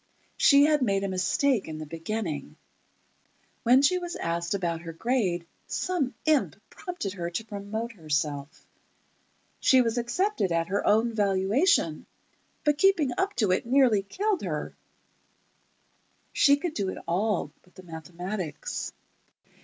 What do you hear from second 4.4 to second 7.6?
about her grade, some imp prompted her to